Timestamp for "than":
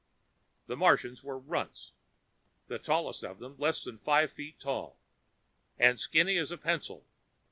3.83-3.99